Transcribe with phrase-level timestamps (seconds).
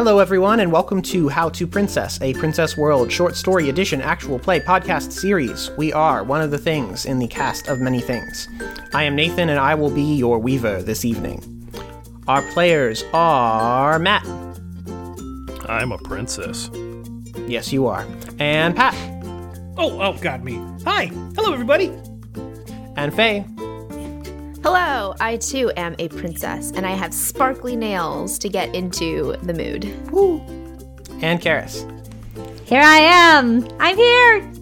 [0.00, 4.38] Hello, everyone, and welcome to How to Princess, a Princess World short story edition actual
[4.38, 5.70] play podcast series.
[5.76, 8.48] We are one of the things in the cast of many things.
[8.94, 11.70] I am Nathan, and I will be your weaver this evening.
[12.28, 14.26] Our players are Matt.
[15.68, 16.70] I'm a princess.
[17.46, 18.06] Yes, you are.
[18.38, 18.94] And Pat.
[19.76, 20.54] Oh, oh, God, me.
[20.86, 21.08] Hi.
[21.36, 21.92] Hello, everybody.
[22.96, 23.44] And Faye.
[24.62, 29.54] Hello, I too am a princess, and I have sparkly nails to get into the
[29.54, 29.90] mood.
[30.12, 30.38] Woo!
[31.22, 31.86] And Karis.
[32.66, 33.66] Here I am.
[33.80, 34.52] I'm here.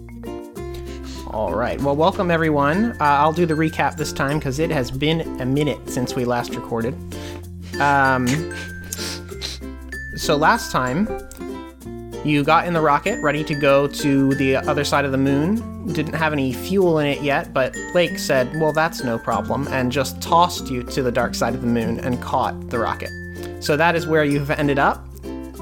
[1.31, 1.81] All right.
[1.81, 2.93] Well, welcome everyone.
[2.93, 6.23] Uh, I'll do the recap this time because it has been a minute since we
[6.23, 6.95] last recorded.
[7.81, 8.25] Um,
[10.15, 11.07] so last time,
[12.25, 15.87] you got in the rocket, ready to go to the other side of the moon.
[15.93, 19.91] Didn't have any fuel in it yet, but Blake said, "Well, that's no problem," and
[19.91, 23.09] just tossed you to the dark side of the moon and caught the rocket.
[23.61, 25.05] So that is where you've ended up.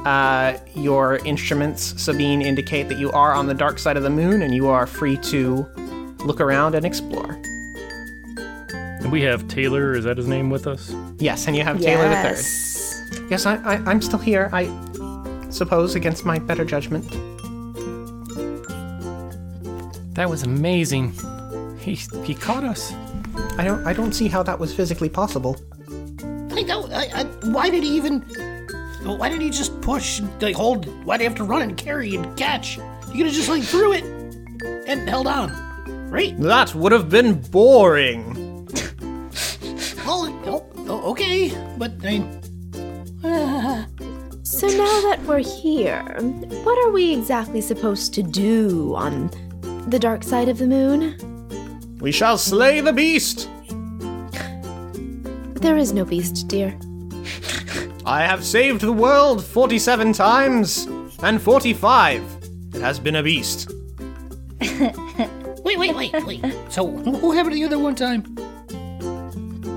[0.06, 4.42] Uh, your instruments, Sabine, indicate that you are on the dark side of the moon
[4.42, 5.66] and you are free to
[6.24, 7.38] look around and explore.
[9.08, 10.94] And we have Taylor, is that his name, with us?
[11.18, 13.04] Yes, and you have Taylor the yes.
[13.12, 13.30] third.
[13.30, 14.50] Yes, I, I, I'm still here.
[14.54, 14.66] I
[15.50, 17.10] suppose against my better judgment.
[20.16, 21.14] That was amazing.
[21.80, 22.94] He he caught us.
[23.58, 25.58] I don't, I don't see how that was physically possible.
[26.52, 26.92] I don't.
[26.92, 28.22] I, I, why did he even?
[29.04, 30.88] Why didn't he just push, like hold?
[31.06, 32.78] Why did he have to run and carry and catch?
[32.78, 34.04] You could have just like threw it
[34.88, 35.52] and held on,
[36.10, 36.38] right?
[36.40, 38.34] That would have been boring.
[40.06, 42.42] Well, oh, oh, okay, but I mean,
[44.50, 46.02] So now that we're here,
[46.64, 49.30] what are we exactly supposed to do on
[49.90, 51.98] the dark side of the moon?
[52.00, 53.50] We shall slay the beast.
[55.62, 56.80] There is no beast, dear.
[58.06, 60.86] I have saved the world 47 times,
[61.22, 62.24] and 45.
[62.74, 63.70] It has been a beast.
[64.62, 66.56] wait, wait, wait, wait.
[66.70, 68.24] So what happened to the other one time?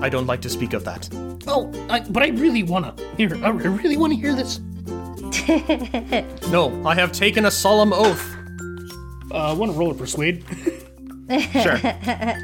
[0.02, 1.08] I don't like to speak of that.
[1.46, 3.34] Oh, I, but I really wanna hear.
[3.44, 4.60] I really want to hear this.
[6.50, 8.36] No, I have taken a solemn oath.
[9.32, 10.44] Uh, I want to roll a persuade.
[11.62, 11.78] Sure.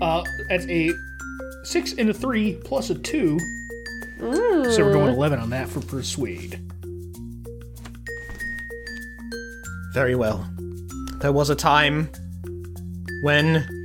[0.00, 0.90] Uh, that's a
[1.62, 3.38] six and a three plus a two.
[4.20, 4.70] Ooh.
[4.72, 6.60] So we're going eleven on that for persuade.
[9.94, 10.48] Very well.
[11.20, 12.10] There was a time
[13.22, 13.81] when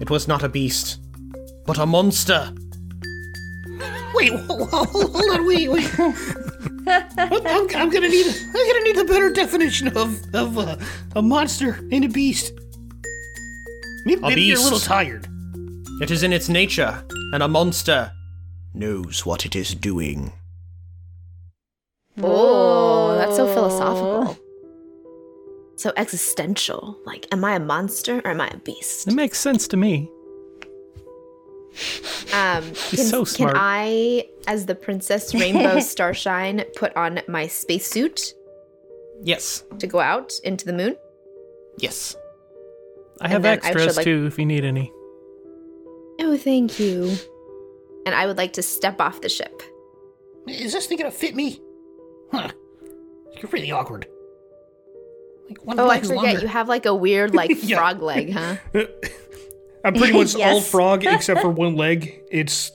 [0.00, 1.00] it was not a beast,
[1.66, 2.52] but a monster.
[4.14, 5.90] Wait, whoa, whoa, hold on, wait, wait.
[6.88, 10.76] I'm, I'm, I'm gonna need, I'm gonna need a better definition of of uh,
[11.14, 12.52] a monster and a beast.
[14.06, 15.28] Maybe, maybe you're a little tired.
[16.00, 17.04] It is in its nature,
[17.34, 18.12] and a monster
[18.72, 20.32] knows what it is doing.
[22.22, 24.38] Oh, that's so philosophical.
[25.78, 26.98] So existential.
[27.06, 29.06] Like, am I a monster or am I a beast?
[29.06, 30.10] It makes sense to me.
[32.34, 33.54] Um, can, so smart.
[33.54, 38.34] can I, as the Princess Rainbow Starshine, put on my spacesuit
[39.22, 39.62] Yes.
[39.78, 40.96] to go out into the moon?
[41.78, 42.16] Yes.
[43.20, 44.92] I have then I extras should, like- too if you need any.
[46.20, 47.14] Oh, thank you.
[48.04, 49.62] And I would like to step off the ship.
[50.48, 51.60] Is this thing gonna fit me?
[52.32, 52.50] Huh?
[53.40, 54.08] You're really awkward.
[55.48, 56.16] Like one Oh, I forget.
[56.16, 56.40] longer.
[56.40, 58.56] You have like a weird, like, frog leg, huh?
[59.84, 62.20] I'm pretty much all frog except for one leg.
[62.30, 62.72] It's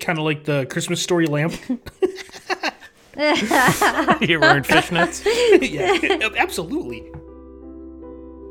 [0.00, 1.54] kind of like the Christmas story lamp.
[3.16, 5.24] You're wearing fishnets.
[5.60, 7.02] yeah, absolutely.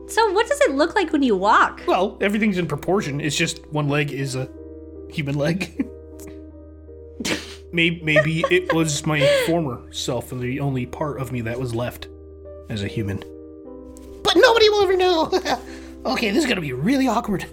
[0.09, 1.81] So, what does it look like when you walk?
[1.88, 3.19] Well, everything's in proportion.
[3.19, 4.50] It's just one leg is a
[5.09, 5.86] human leg.
[7.74, 11.74] maybe, maybe it was my former self and the only part of me that was
[11.75, 12.07] left
[12.69, 13.21] as a human.
[14.38, 15.31] But nobody will ever know.
[16.06, 17.45] okay, this is gonna be really awkward.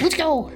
[0.00, 0.52] Let's go.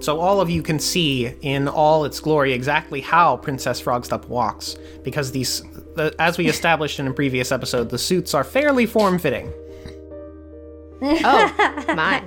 [0.00, 4.76] So all of you can see in all its glory exactly how Princess Frogstump walks,
[5.02, 5.60] because these,
[5.94, 9.52] the, as we established in a previous episode, the suits are fairly form-fitting.
[11.02, 12.22] Oh, my.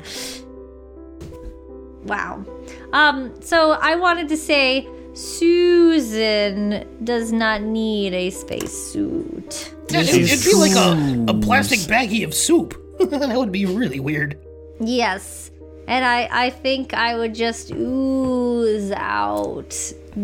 [2.06, 2.44] Wow.
[2.92, 9.74] Um, so I wanted to say Susan does not need a spacesuit.
[9.90, 12.76] Yeah, it, it'd feel like a, a plastic baggie of soup.
[13.00, 14.40] that would be really weird.
[14.80, 15.52] Yes.
[15.88, 19.76] And I, I think I would just ooze out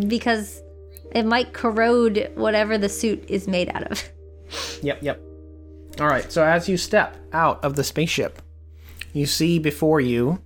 [0.08, 0.62] because
[1.12, 4.04] it might corrode whatever the suit is made out of.
[4.82, 5.22] Yep, yep.
[6.00, 8.42] All right, so as you step out of the spaceship,
[9.14, 10.42] you see before you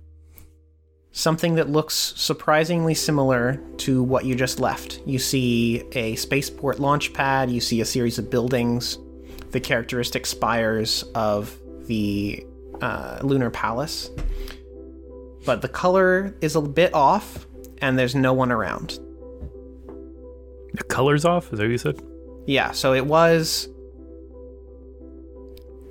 [1.14, 5.00] something that looks surprisingly similar to what you just left.
[5.06, 8.98] You see a spaceport launch pad, you see a series of buildings,
[9.52, 11.56] the characteristic spires of
[11.86, 12.44] the
[12.82, 14.10] uh, lunar palace.
[15.46, 17.46] But the color is a bit off,
[17.78, 18.98] and there's no one around.
[20.72, 21.52] The color's off.
[21.52, 22.02] Is that what you said?
[22.46, 23.68] Yeah, so it was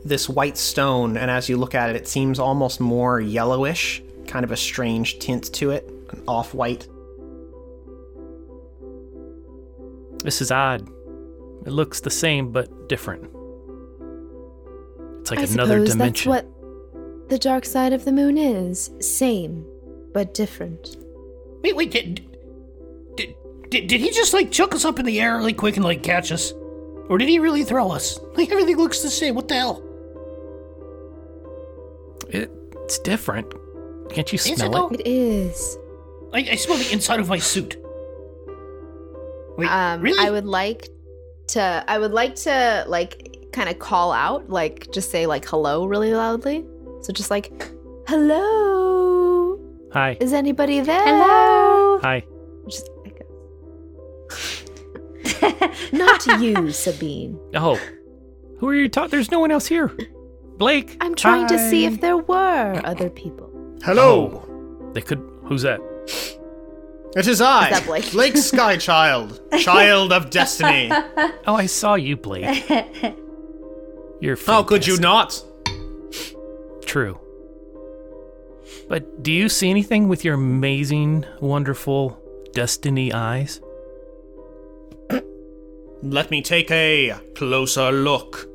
[0.04, 4.44] this white stone, and as you look at it, it seems almost more yellowish, kind
[4.44, 6.88] of a strange tint to it, an off white.
[10.24, 10.88] This is odd.
[11.66, 13.24] It looks the same but different.
[15.22, 16.32] It's like I another suppose dimension.
[16.32, 18.92] that's what the dark side of the moon is.
[19.00, 19.66] Same,
[20.14, 20.98] but different.
[21.62, 22.22] Wait, wait, did,
[23.16, 23.36] did,
[23.70, 26.04] did, did he just like chuck us up in the air really quick and like
[26.04, 26.54] catch us?
[27.10, 28.20] Or did he really throw us?
[28.36, 29.36] Like everything looks the same.
[29.36, 29.84] What the hell?
[32.30, 32.52] It,
[32.84, 33.54] it's different.
[34.14, 34.88] Can't you Is it smell though?
[34.90, 35.02] it?
[35.02, 35.78] It is.
[36.34, 37.78] I, I smell the inside of my suit.
[39.58, 40.26] Wait, Um, really?
[40.26, 40.88] I would like
[41.48, 41.84] to.
[41.88, 46.14] I would like to like kind of call out, like just say like hello really
[46.14, 46.66] loudly.
[47.02, 47.52] So just like,
[48.08, 49.60] hello.
[49.94, 50.18] Hi.
[50.20, 51.04] Is anybody there?
[51.04, 52.00] Hello.
[52.02, 52.24] Hi.
[52.68, 53.26] Just echo.
[55.92, 57.40] Not you, Sabine.
[57.54, 57.80] Oh.
[58.58, 59.10] Who are you talking?
[59.12, 59.92] There's no one else here.
[60.58, 60.98] Blake.
[61.02, 63.50] I'm trying to see if there were other people.
[63.84, 64.44] Hello!
[64.48, 64.92] Oh.
[64.94, 65.20] They could.
[65.46, 65.80] Who's that?
[67.16, 68.12] It is I, that Blake?
[68.12, 70.92] Blake Skychild, child of destiny.
[71.46, 72.70] Oh, I saw you, Blake.
[74.22, 74.38] You're.
[74.46, 75.46] How could you fantastic.
[75.76, 76.86] not?
[76.86, 77.20] True.
[78.88, 82.18] But do you see anything with your amazing, wonderful
[82.54, 83.60] destiny eyes?
[86.02, 88.48] Let me take a closer look.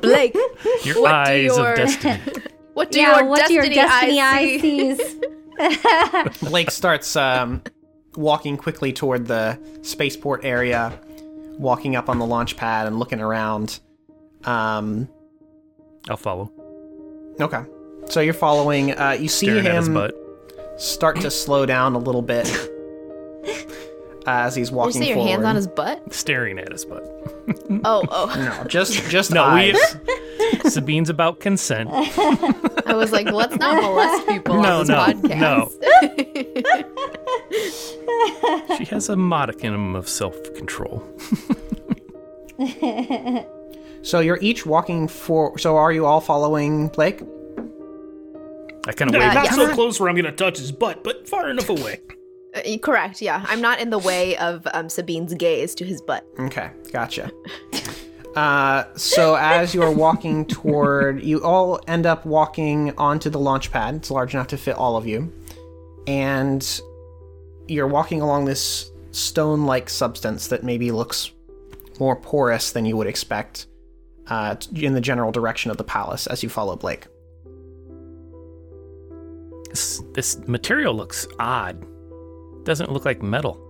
[0.00, 0.34] Blake,
[0.84, 2.20] Your What do eyes your- of destiny.
[2.74, 4.94] what do yeah, your what do destiny, your destiny eyes eyes see?
[4.96, 5.16] sees?
[6.48, 7.62] Blake starts um,
[8.16, 10.98] walking quickly toward the spaceport area,
[11.58, 13.80] walking up on the launch pad and looking around.
[14.44, 15.08] Um,
[16.08, 16.50] I'll follow.
[17.40, 17.64] okay.
[18.06, 18.92] So you're following.
[18.98, 20.14] Uh, you see Staring at his him butt.
[20.76, 22.48] start to slow down a little bit
[24.26, 25.00] as he's walking.
[25.00, 26.12] Did you walking say your hands on his butt?
[26.14, 27.02] Staring at his butt.
[27.84, 28.32] Oh, oh.
[28.36, 29.74] No, just just No, eyes.
[30.62, 30.70] we.
[30.70, 31.90] Sabine's about consent.
[31.92, 35.72] I was like, let's not molest people No, on this no, podcast.
[38.68, 38.76] no.
[38.76, 41.02] She has a modicum of self control.
[44.02, 45.58] So you're each walking for.
[45.58, 47.22] So are you all following Blake?
[48.86, 49.34] I kind of No, wave.
[49.34, 49.52] not yeah.
[49.52, 52.00] so close where I'm gonna touch his butt, but far enough away.
[52.54, 53.44] Uh, correct, yeah.
[53.48, 56.26] I'm not in the way of um, Sabine's gaze to his butt.
[56.38, 57.30] Okay, gotcha.
[58.36, 63.70] Uh, so as you are walking toward, you all end up walking onto the launch
[63.70, 63.96] pad.
[63.96, 65.32] It's large enough to fit all of you,
[66.06, 66.80] and
[67.68, 71.30] you're walking along this stone-like substance that maybe looks
[72.00, 73.66] more porous than you would expect
[74.28, 77.06] uh, in the general direction of the palace as you follow Blake.
[79.68, 81.86] This, this material looks odd.
[82.64, 83.60] Doesn't look like metal.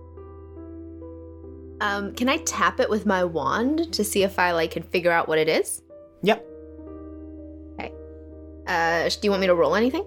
[1.81, 5.11] Um, can I tap it with my wand to see if I like can figure
[5.11, 5.81] out what it is?
[6.21, 6.45] Yep.
[8.67, 10.05] Uh, do you want me to roll anything?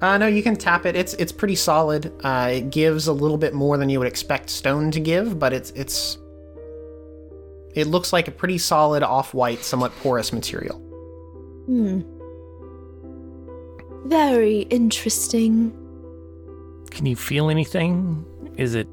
[0.00, 0.96] Uh, no, you can tap it.
[0.96, 2.12] It's it's pretty solid.
[2.24, 5.52] Uh, it gives a little bit more than you would expect stone to give, but
[5.52, 6.18] it's it's
[7.74, 10.76] it looks like a pretty solid off-white, somewhat porous material.
[11.66, 12.02] Hmm.
[14.06, 15.72] Very interesting.
[16.90, 18.24] Can you feel anything?
[18.56, 18.88] Is it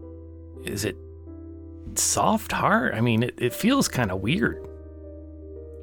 [0.63, 0.95] is it
[1.95, 2.93] soft, hard?
[2.93, 4.65] I mean, it, it feels kind of weird.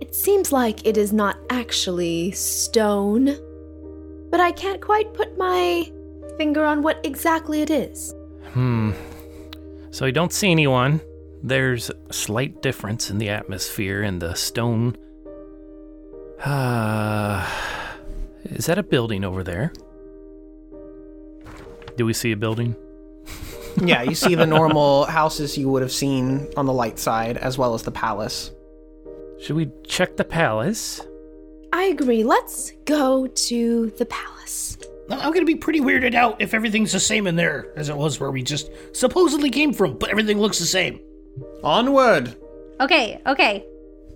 [0.01, 3.37] It seems like it is not actually stone,
[4.31, 5.91] but I can't quite put my
[6.37, 8.15] finger on what exactly it is.
[8.53, 8.93] Hmm.
[9.91, 11.01] So I don't see anyone.
[11.43, 14.97] There's a slight difference in the atmosphere and the stone.
[16.45, 17.45] Uh,
[18.45, 19.73] is that a building over there?
[21.99, 22.77] Do we see a building?
[23.83, 27.59] yeah, you see the normal houses you would have seen on the light side, as
[27.59, 28.53] well as the palace.
[29.41, 31.01] Should we check the palace?
[31.73, 32.23] I agree.
[32.23, 34.79] Let's go to the palace.
[35.11, 38.21] I'm gonna be pretty weirded out if everything's the same in there as it was
[38.21, 41.01] where we just supposedly came from, but everything looks the same.
[41.65, 42.37] Onward!
[42.81, 43.65] Okay, okay.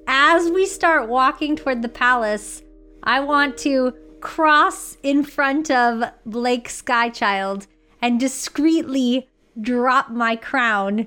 [0.06, 2.62] As we start walking toward the palace,
[3.02, 7.66] I want to cross in front of Blake Skychild
[8.02, 9.28] and discreetly
[9.60, 11.06] drop my crown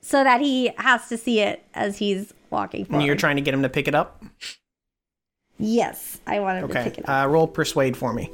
[0.00, 3.52] so that he has to see it as he's walking And you're trying to get
[3.54, 4.22] him to pick it up?
[5.58, 6.84] yes, I want him to Okay.
[6.90, 7.24] pick it up.
[7.24, 8.30] Uh, roll persuade for me.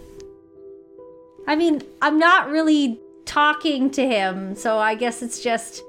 [1.47, 5.83] I mean, I'm not really talking to him, so I guess it's just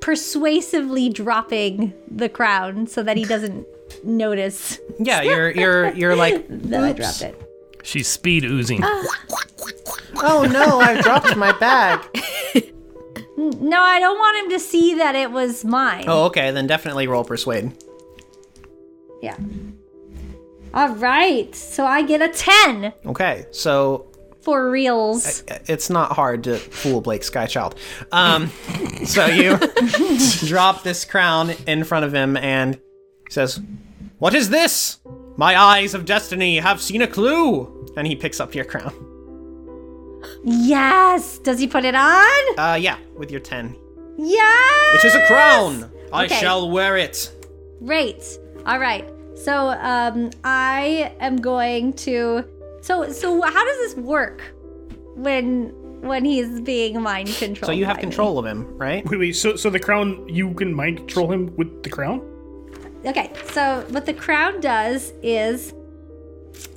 [0.00, 3.66] persuasively dropping the crown so that he doesn't
[4.04, 7.40] notice Yeah, you're you're you're like, that I dropped it.
[7.86, 8.80] She's speed oozing.
[8.82, 12.00] oh no, I dropped my bag.
[13.38, 16.04] No, I don't want him to see that it was mine.
[16.08, 17.70] Oh, okay, then definitely roll persuade.
[19.20, 19.36] Yeah.
[20.72, 25.44] All right, so I get a 10 Okay, so for reals.
[25.66, 27.74] it's not hard to fool Blake Skychild.
[28.10, 28.48] Um,
[29.04, 29.58] so you
[30.48, 33.60] drop this crown in front of him and he says,
[34.18, 34.98] What is this?
[35.36, 37.75] My eyes of destiny have seen a clue.
[37.96, 38.92] And he picks up your crown.
[40.44, 41.38] yes!
[41.38, 42.58] Does he put it on?
[42.58, 43.74] Uh, yeah, with your 10.
[44.18, 45.04] Yes!
[45.04, 45.90] It is a crown.
[46.12, 46.36] I Okay.
[46.40, 47.30] shall wear it.
[47.84, 48.22] Great.
[48.64, 49.06] All right.
[49.34, 52.44] So, um, I am going to.
[52.80, 54.40] So, so how does this work
[55.14, 57.66] when when he's being mind controlled?
[57.66, 58.08] So you have by me?
[58.08, 59.04] control of him, right?
[59.08, 59.32] Wait, wait.
[59.32, 62.20] So, so the crown, you can mind control him with the crown?
[63.04, 63.30] Okay.
[63.50, 65.74] So what the crown does is,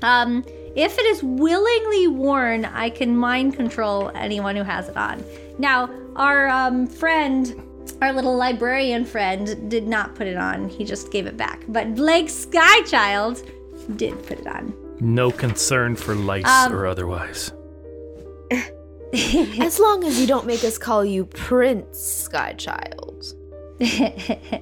[0.01, 0.43] um,
[0.75, 5.23] if it is willingly worn, I can mind control anyone who has it on.
[5.57, 7.63] Now, our um, friend.
[8.01, 10.69] Our little librarian friend did not put it on.
[10.69, 11.65] He just gave it back.
[11.67, 13.49] But Blake Skychild
[13.97, 14.73] did put it on.
[14.99, 17.51] No concern for lice Um, or otherwise.
[19.13, 23.33] As long as you don't make us call you Prince Skychild.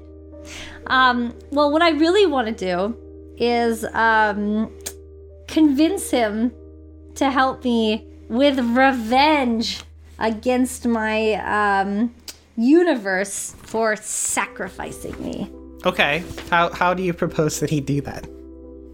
[0.88, 2.98] um, well, what I really want to do
[3.38, 4.72] is um,
[5.58, 6.54] convince him
[7.16, 9.82] to help me with revenge
[10.20, 12.14] against my um,
[12.56, 15.50] universe for sacrificing me.
[15.84, 16.24] Okay.
[16.52, 18.28] How how do you propose that he do that?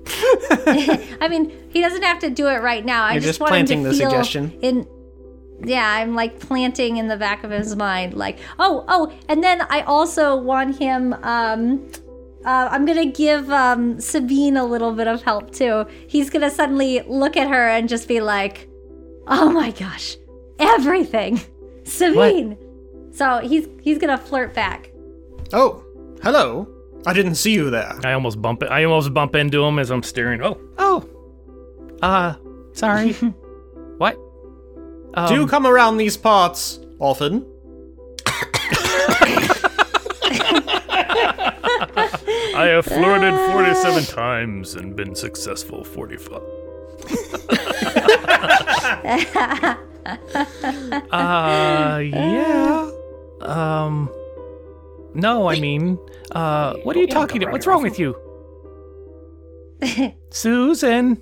[1.19, 3.03] I mean, he doesn't have to do it right now.
[3.03, 4.57] I You're just, just want him to planting the feel suggestion?
[4.61, 4.87] In
[5.65, 9.65] yeah, I'm like planting in the back of his mind, like, oh, oh, and then
[9.69, 11.13] I also want him.
[11.23, 11.91] Um,
[12.45, 15.85] uh, I'm gonna give um, Sabine a little bit of help too.
[16.07, 18.67] He's gonna suddenly look at her and just be like,
[19.27, 20.17] "Oh my gosh,
[20.59, 21.39] everything,
[21.83, 22.57] Sabine."
[23.11, 24.91] So he's he's gonna flirt back.
[25.53, 25.83] Oh,
[26.21, 26.67] hello.
[27.05, 27.93] I didn't see you there.
[28.03, 28.67] I almost bump it.
[28.71, 30.41] I almost bump into him as I'm staring.
[30.41, 31.07] Oh, Oh.
[32.01, 32.35] Uh,
[32.73, 33.11] sorry.
[33.97, 34.17] what?
[35.13, 37.45] Um, do you come around these parts often?
[42.55, 46.33] I have flirted 47 times and been successful 45.
[51.11, 52.91] uh, yeah.
[53.41, 54.09] Um,
[55.13, 55.97] no, I mean,
[56.31, 57.53] uh, what are you talking about?
[57.53, 58.15] What's wrong with you?
[60.29, 61.21] Susan,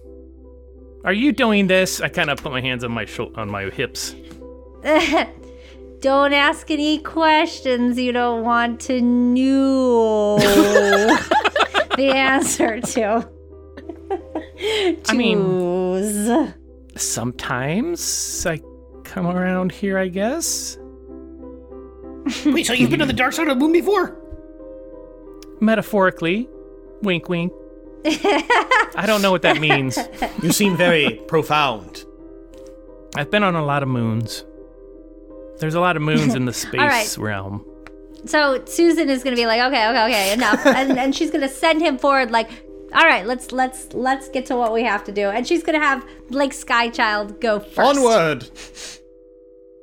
[1.04, 2.02] are you doing this?
[2.02, 4.16] I kind of put my hands on my shou- on my hips.
[6.02, 10.38] don't ask any questions you don't want to know
[11.98, 13.30] the answer to.
[15.08, 16.54] I mean-
[16.98, 18.60] Sometimes I
[19.04, 20.78] come around here, I guess.
[22.46, 24.18] Wait, so you've been to the dark side of the moon before?
[25.60, 26.50] Metaphorically,
[27.02, 27.54] wink, wink.
[28.06, 29.98] I don't know what that means.
[30.44, 32.04] You seem very profound.
[33.16, 34.44] I've been on a lot of moons.
[35.60, 37.18] There's a lot of moons in the space right.
[37.18, 37.66] realm.
[38.26, 41.82] So Susan is gonna be like, okay, okay, okay, enough, and and she's gonna send
[41.82, 42.50] him forward like,
[42.94, 45.80] all right, let's let's let's get to what we have to do, and she's gonna
[45.80, 47.80] have Blake Skychild go first.
[47.98, 48.50] Onward.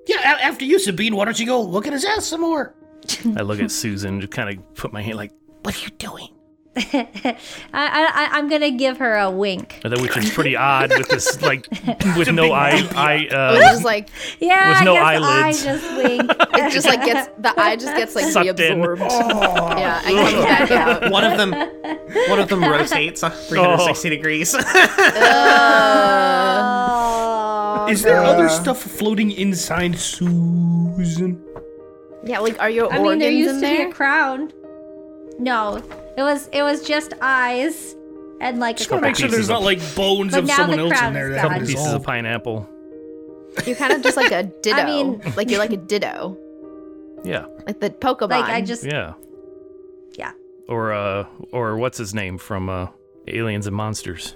[0.07, 2.75] Yeah, a- after you, Sabine, why don't you go look at his ass some more?
[3.37, 5.33] I look at Susan, just kind of put my hand like,
[5.63, 6.29] What are you doing?
[6.93, 7.35] I,
[7.75, 9.81] I I'm gonna give her a wink.
[9.85, 11.67] which is pretty odd with this like
[12.17, 14.09] with no eye eye It uh, was just like
[14.41, 15.67] Yeah, With I no guess eyelids.
[15.67, 16.31] I just wink.
[16.55, 18.79] it just like gets the eye just gets like Sucked in.
[18.81, 19.79] reabsorbed.
[19.79, 21.11] Yeah, and comes back out.
[21.11, 21.53] One of them,
[22.29, 24.55] one of them rotates uh, 360 degrees.
[26.61, 31.43] Oh, Is there other stuff floating inside Susan?
[32.25, 34.53] Yeah, like are your I organs mean, there used in to be a crown.
[35.39, 35.79] No,
[36.19, 37.95] it was it was just eyes
[38.41, 40.79] and like a Just gotta make sure there's not like bones But of now someone
[40.79, 41.51] the else crown in there is that gone.
[41.53, 42.05] haven't pieces of dissolved.
[42.07, 42.69] pineapple.
[43.67, 44.77] You're kind of just like a ditto.
[44.77, 46.37] I mean- like you're like a ditto,
[47.25, 48.31] Yeah, like the Pokemon.
[48.31, 49.15] Like I just yeah.
[50.17, 50.33] yeah.
[50.69, 52.89] Or uh, or what's his name from uh,
[53.27, 54.35] Aliens and Monsters?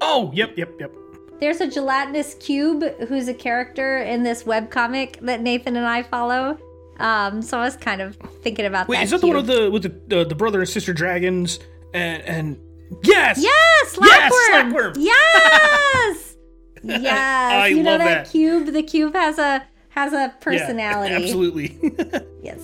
[0.00, 0.92] Oh, yep, yep, yep.
[1.40, 6.58] There's a gelatinous cube who's a character in this webcomic that Nathan and I follow.
[7.02, 9.02] Um, so I was kind of thinking about Wait, that.
[9.04, 9.48] is that the one cube.
[9.48, 11.58] with the with the uh, the brother and sister dragons?
[11.92, 12.58] And and
[13.04, 14.72] yes, Yes, Yes, Slackworm.
[14.72, 14.96] Slackworm.
[14.98, 16.36] Yes.
[16.84, 18.30] Yes, I you know that, that.
[18.30, 18.66] cube.
[18.72, 21.12] The cube has a has a personality.
[21.12, 21.78] Yeah, absolutely.
[22.42, 22.60] Yes.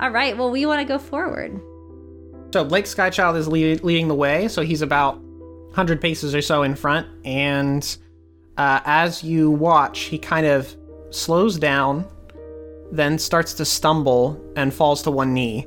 [0.00, 0.36] All right.
[0.36, 1.60] Well, we want to go forward.
[2.52, 6.62] So Blake Skychild is lead, leading the way, so he's about 100 paces or so
[6.62, 7.96] in front, and
[8.58, 10.74] uh, as you watch, he kind of
[11.10, 12.06] slows down,
[12.92, 15.66] then starts to stumble and falls to one knee.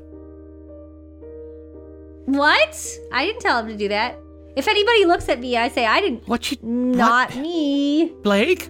[2.26, 3.00] What?
[3.12, 4.20] I didn't tell him to do that.
[4.56, 6.28] If anybody looks at me, I say I didn't.
[6.28, 6.58] What you?
[6.62, 8.14] Not me.
[8.24, 8.70] Blake?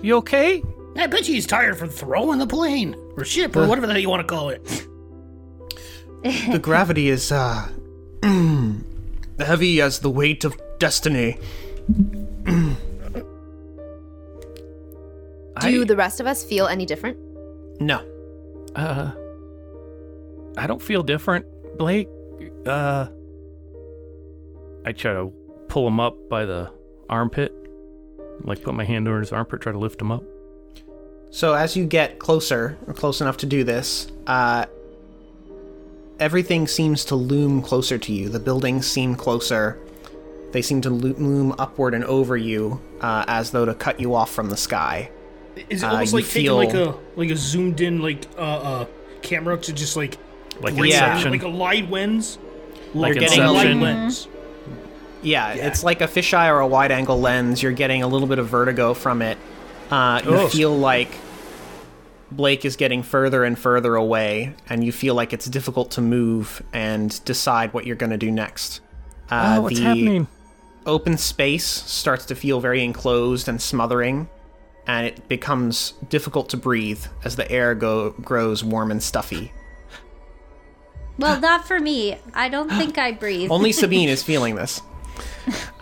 [0.00, 0.62] You okay?
[0.96, 4.00] I bet you he's tired from throwing the plane or ship or whatever the hell
[4.00, 4.86] you want to call it.
[6.50, 7.68] The gravity is, uh,
[9.38, 11.36] heavy as the weight of destiny.
[15.70, 17.18] Do I, the rest of us feel any different?
[17.80, 18.04] No.
[18.74, 19.12] uh,
[20.56, 22.08] I don't feel different, Blake.
[22.66, 23.08] Uh,
[24.86, 25.32] I try to
[25.68, 26.70] pull him up by the
[27.08, 27.52] armpit,
[28.42, 30.22] like put my hand over his armpit, try to lift him up.
[31.30, 34.66] So as you get closer, or close enough to do this, uh,
[36.20, 38.28] everything seems to loom closer to you.
[38.28, 39.78] The buildings seem closer.
[40.52, 44.30] They seem to loom upward and over you, uh, as though to cut you off
[44.30, 45.10] from the sky.
[45.70, 48.26] Is it Uh, almost you like feel- taking like a like a zoomed in like
[48.36, 48.86] uh, uh
[49.22, 50.18] camera to just like
[50.60, 52.38] Like bring it like a wide lens,
[52.94, 53.80] Like You're like getting a wide Inception.
[53.80, 54.28] lens.
[55.22, 57.62] Yeah, it's like a fisheye or a wide angle lens.
[57.62, 59.38] You're getting a little bit of vertigo from it.
[59.90, 60.48] Uh, you Oh.
[60.48, 61.08] feel like
[62.30, 66.62] Blake is getting further and further away, and you feel like it's difficult to move
[66.72, 68.80] and decide what you're going to do next.
[69.30, 70.26] Uh, oh, what's the happening?
[70.86, 74.28] open space starts to feel very enclosed and smothering,
[74.86, 79.52] and it becomes difficult to breathe as the air go- grows warm and stuffy.
[81.18, 82.18] Well, not for me.
[82.34, 83.50] I don't think I breathe.
[83.50, 84.82] Only Sabine is feeling this.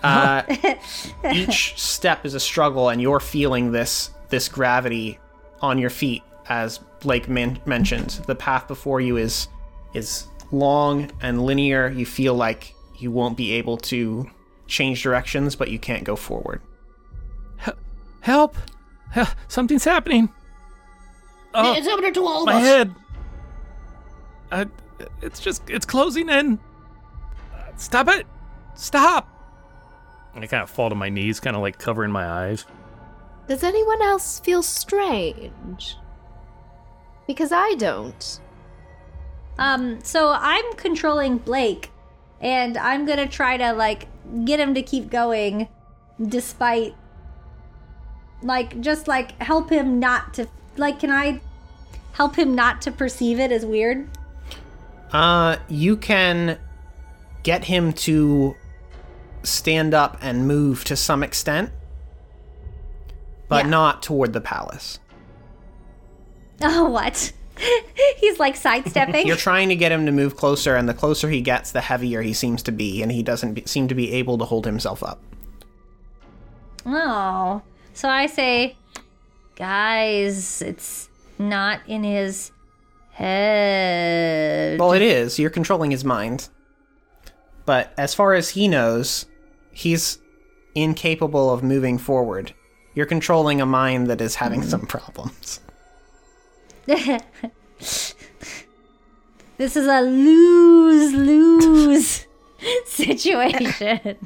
[0.03, 0.43] Uh,
[1.33, 5.19] each step is a struggle, and you're feeling this this gravity
[5.61, 8.11] on your feet, as Blake man- mentioned.
[8.27, 9.49] The path before you is
[9.95, 11.89] is long and linear.
[11.89, 14.29] You feel like you won't be able to
[14.67, 16.61] change directions, but you can't go forward.
[18.21, 18.57] Help!
[19.13, 20.29] Huh, Something's happening.
[21.55, 22.63] Oh, it's happening to all of my us.
[22.63, 22.95] head.
[24.51, 24.67] I,
[25.21, 26.59] it's just, it's closing in.
[27.77, 28.27] Stop it!
[28.75, 29.29] Stop!
[30.35, 32.65] I kind of fall to my knees, kind of like covering my eyes.
[33.49, 35.97] Does anyone else feel strange?
[37.27, 38.41] Because I don't.
[39.59, 41.91] Um, so I'm controlling Blake,
[42.41, 44.09] and I'm gonna try to like
[44.47, 45.69] get him to keep going,
[46.29, 46.95] despite
[48.43, 51.01] like just like help him not to like.
[51.01, 51.41] Can I
[52.13, 54.09] help him not to perceive it as weird?
[55.13, 56.59] Uh, you can
[57.43, 58.55] get him to
[59.43, 61.71] stand up and move to some extent,
[63.49, 63.71] but Yeah.
[63.71, 64.99] not toward the palace.
[66.65, 67.33] Oh, what?
[68.19, 69.27] He's like sidestepping.
[69.27, 72.23] You're trying to get him to move closer, and the closer he gets, the heavier
[72.23, 75.03] he seems to be, and he doesn't be- seem to be able to hold himself
[75.03, 75.21] up.
[76.87, 77.63] Oh.
[77.95, 78.77] So I say,
[79.57, 82.51] guys, it's not in his
[83.13, 84.79] head.
[84.79, 85.39] Well, it is.
[85.39, 86.49] You're controlling his mind.
[87.65, 89.27] But as far as he knows,
[89.71, 90.19] he's
[90.75, 92.55] incapable of moving forward.
[92.95, 94.69] You're controlling a mind that is having hmm.
[94.69, 95.61] some problems.
[99.63, 102.27] This is a lose lose
[102.87, 104.17] situation.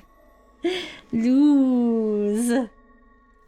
[1.13, 2.69] lose.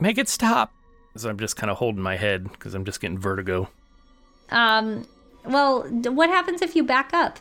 [0.01, 0.73] Make it stop.
[1.17, 3.69] So I'm just kind of holding my head because I'm just getting vertigo.
[4.51, 5.07] Um,
[5.45, 7.39] well, what happens if you back up?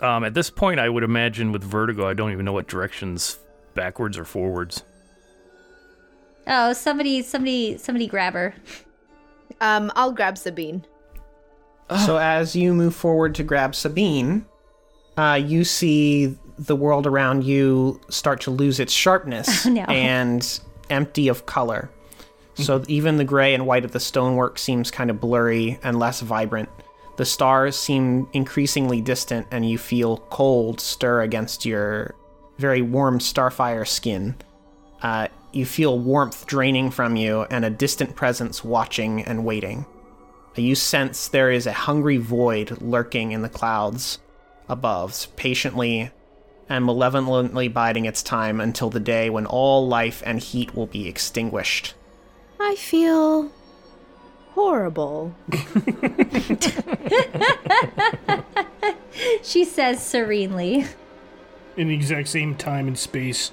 [0.00, 3.38] Um, at this point, I would imagine with vertigo, I don't even know what directions
[3.74, 4.84] backwards or forwards.
[6.46, 8.54] Oh, somebody, somebody, somebody grab her.
[9.60, 10.84] Um, I'll grab Sabine.
[12.04, 14.44] So as you move forward to grab Sabine,
[15.16, 19.82] uh, you see the world around you start to lose its sharpness Oh, no.
[19.82, 21.90] and empty of color.
[22.54, 26.20] So even the gray and white of the stonework seems kind of blurry and less
[26.20, 26.70] vibrant.
[27.16, 32.14] The stars seem increasingly distant, and you feel cold stir against your
[32.58, 34.36] very warm starfire skin.
[35.02, 39.84] Uh, you feel warmth draining from you and a distant presence watching and waiting.
[40.54, 44.18] You sense there is a hungry void lurking in the clouds
[44.68, 46.10] above, patiently
[46.68, 51.06] and malevolently biding its time until the day when all life and heat will be
[51.08, 51.94] extinguished.
[52.60, 53.50] I feel
[54.54, 55.34] horrible.
[59.42, 60.84] She says serenely.
[61.76, 63.52] in the exact same time and space.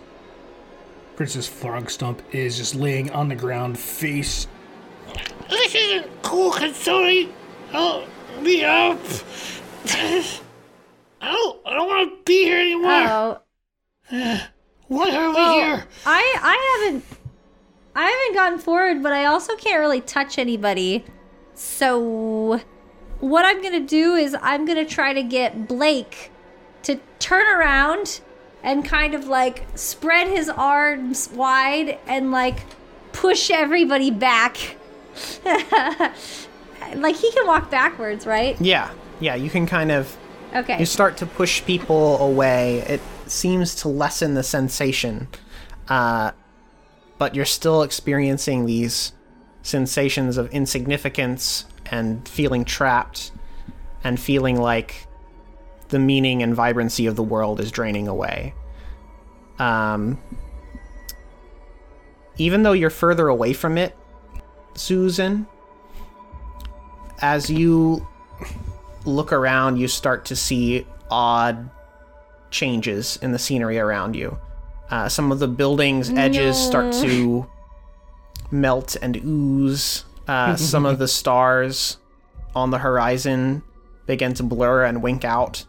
[1.15, 4.47] Princess Frogstump is just laying on the ground, face.
[5.49, 7.29] This isn't cool, Katsuri.
[7.71, 8.05] Help
[8.41, 8.99] me up.
[11.23, 12.91] I don't, I don't want to be here anymore.
[12.91, 13.39] Oh,
[14.87, 15.87] Why are we well, here?
[16.05, 17.05] I I haven't
[17.95, 21.05] I haven't gotten forward, but I also can't really touch anybody.
[21.53, 22.59] So
[23.21, 26.29] what I'm gonna do is I'm gonna try to get Blake
[26.83, 28.19] to turn around
[28.61, 32.57] and kind of like spread his arms wide and like
[33.13, 34.75] push everybody back.
[35.45, 38.59] like he can walk backwards, right?
[38.59, 40.17] Yeah, yeah, you can kind of
[40.55, 40.79] Okay.
[40.79, 42.79] you start to push people away.
[42.81, 45.27] It seems to lessen the sensation,
[45.87, 46.31] uh,
[47.17, 49.13] but you're still experiencing these
[49.63, 53.31] sensations of insignificance and feeling trapped
[54.03, 55.07] and feeling like
[55.89, 58.53] the meaning and vibrancy of the world is draining away.
[59.59, 60.19] Um,
[62.37, 63.95] even though you're further away from it,
[64.75, 65.47] Susan,
[67.21, 68.07] as you
[69.05, 71.69] look around, you start to see odd
[72.49, 74.37] changes in the scenery around you.
[74.89, 77.47] Uh, some of the buildings' edges start to
[78.51, 80.05] melt and ooze.
[80.27, 81.97] Uh, some of the stars
[82.55, 83.63] on the horizon
[84.05, 85.65] begin to blur and wink out.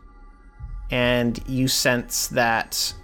[0.90, 2.94] And you sense that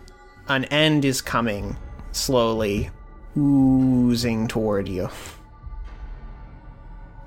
[0.49, 1.77] an end is coming
[2.12, 2.90] slowly,
[3.37, 5.09] oozing toward you.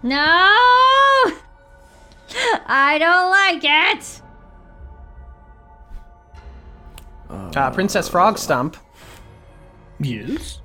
[0.03, 1.33] No!
[2.65, 4.21] I don't like it!
[7.29, 8.75] Uh, Princess Frogstump,
[9.99, 10.59] Yes.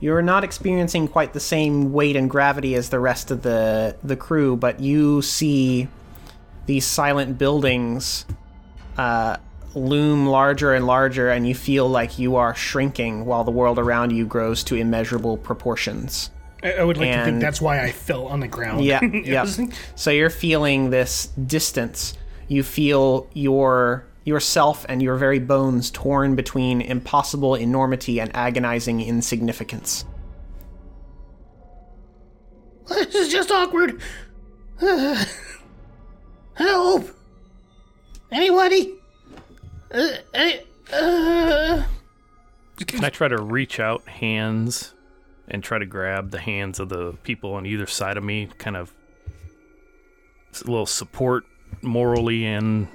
[0.00, 4.16] you're not experiencing quite the same weight and gravity as the rest of the the
[4.16, 5.88] crew, but you see
[6.66, 8.26] these silent buildings
[8.98, 9.36] uh,
[9.74, 14.10] loom larger and larger, and you feel like you are shrinking while the world around
[14.10, 16.30] you grows to immeasurable proportions.
[16.62, 18.84] I, I would like to think that's why I fell on the ground.
[18.84, 19.46] Yeah, yeah.
[19.94, 22.14] So you're feeling this distance.
[22.48, 30.04] You feel your yourself and your very bones torn between impossible enormity and agonizing insignificance.
[32.88, 34.00] This is just awkward.
[36.54, 37.08] help.
[38.30, 38.94] Anybody?
[39.90, 40.60] Uh, any-
[40.92, 41.84] uh,
[42.86, 44.94] Can I try to reach out hands
[45.48, 48.48] and try to grab the hands of the people on either side of me?
[48.58, 48.92] Kind of
[50.52, 51.44] s- a little support
[51.82, 52.88] morally and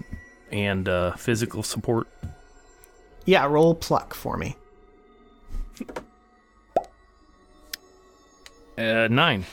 [0.52, 2.08] and uh, physical support.
[3.26, 4.56] Yeah, roll pluck for me.
[8.78, 9.46] Uh, nine.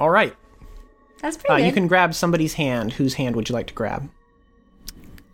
[0.00, 0.34] All right.
[1.20, 2.92] That's Uh, pretty you can grab somebody's hand.
[2.94, 4.08] Whose hand would you like to grab?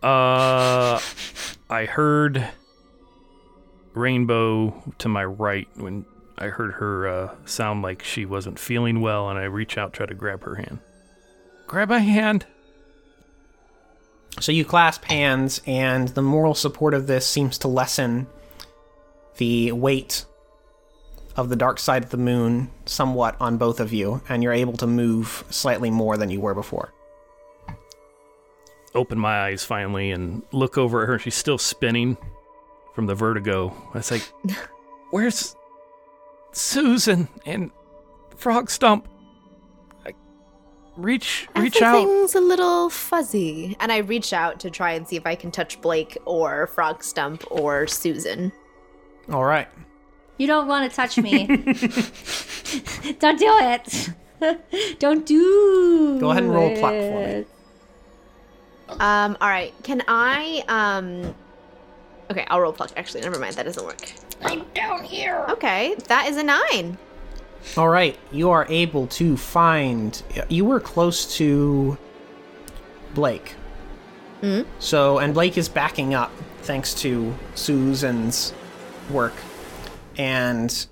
[0.01, 0.99] Uh,
[1.69, 2.47] I heard
[3.95, 6.05] Rainbow to my right when
[6.37, 10.05] I heard her uh, sound like she wasn't feeling well, and I reach out, try
[10.05, 10.79] to grab her hand.
[11.65, 12.45] Grab my hand.
[14.39, 18.27] So you clasp hands, and the moral support of this seems to lessen
[19.37, 20.25] the weight
[21.37, 24.77] of the dark side of the moon somewhat on both of you, and you're able
[24.77, 26.93] to move slightly more than you were before.
[28.93, 31.19] Open my eyes finally and look over at her.
[31.19, 32.17] She's still spinning
[32.95, 33.75] from the vertigo.
[33.93, 34.23] I was like,
[35.11, 35.55] "Where's
[36.53, 37.69] Susan and
[38.37, 39.07] Frog Stump?"
[40.05, 40.13] I
[40.95, 41.95] reach, reach out.
[41.95, 43.75] Everything's a little fuzzy.
[43.81, 47.03] And I reach out to try and see if I can touch Blake or Frog
[47.03, 48.51] Stump or Susan.
[49.29, 49.67] All right.
[50.37, 51.45] You don't want to touch me.
[53.19, 54.09] don't do it.
[54.99, 56.19] don't do.
[56.19, 57.45] Go ahead and roll pluck for me.
[58.99, 59.73] Um, all right.
[59.83, 61.35] Can I um
[62.31, 62.91] Okay, I'll roll pluck.
[62.97, 63.55] Actually, never mind.
[63.55, 64.11] That doesn't work.
[64.41, 65.45] I'm down here.
[65.49, 66.97] Okay, that is a 9.
[67.77, 68.17] All right.
[68.31, 70.21] You are able to find.
[70.49, 71.97] You were close to
[73.13, 73.51] Blake.
[74.41, 74.61] Hmm.
[74.79, 78.53] So, and Blake is backing up thanks to Susan's
[79.09, 79.33] work.
[80.17, 80.85] And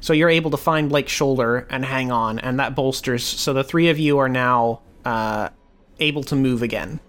[0.00, 3.24] so you're able to find Blake's shoulder and hang on, and that bolsters.
[3.24, 5.50] So the three of you are now uh,
[5.98, 7.00] able to move again.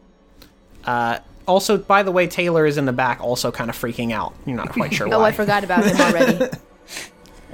[0.84, 1.20] Uh,
[1.52, 4.34] also, by the way, Taylor is in the back, also kind of freaking out.
[4.46, 5.16] You're not quite sure why.
[5.18, 6.40] Oh, I forgot about him already.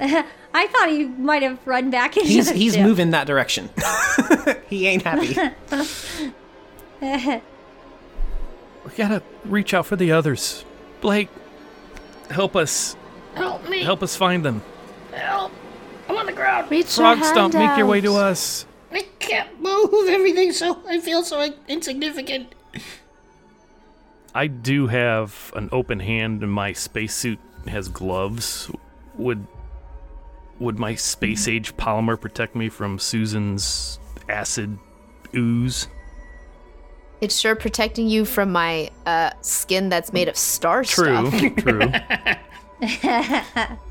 [0.54, 2.82] I thought he might have run back into He's the he's ship.
[2.82, 3.68] moving that direction.
[4.68, 5.36] he ain't happy.
[7.00, 10.64] We gotta reach out for the others.
[11.00, 11.28] Blake,
[12.30, 12.96] help us.
[13.34, 13.82] Help me.
[13.82, 14.62] Help us find them.
[15.12, 15.52] Help.
[16.08, 16.70] I'm on the ground.
[16.70, 18.64] Reach Frog your Stump, hand make your way to us.
[18.90, 22.54] I can't move everything, so I feel so insignificant.
[24.38, 28.70] I do have an open hand, and my spacesuit has gloves.
[29.16, 29.44] Would
[30.60, 33.98] would my space age polymer protect me from Susan's
[34.28, 34.78] acid
[35.34, 35.88] ooze?
[37.20, 41.40] It's sure protecting you from my uh, skin that's made of star True, stuff.
[41.56, 41.90] true.
[42.86, 43.76] true.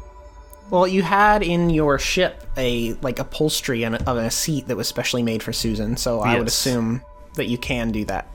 [0.70, 4.86] Well, you had in your ship a like upholstery and of a seat that was
[4.86, 7.02] specially made for Susan, so I would assume
[7.36, 8.30] that you can do that.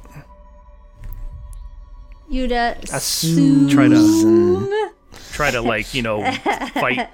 [2.33, 3.68] Yuda, Assume.
[3.68, 4.92] Try to
[5.33, 6.31] try to like you know
[6.75, 7.11] fight